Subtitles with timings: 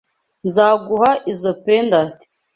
[0.47, 2.19] Nzaguha izoi pendant.